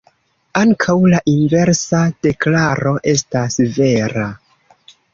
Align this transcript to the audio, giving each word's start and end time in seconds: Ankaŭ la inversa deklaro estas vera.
Ankaŭ 0.61 0.95
la 1.11 1.19
inversa 1.33 2.01
deklaro 2.29 2.97
estas 3.15 3.63
vera. 3.81 4.29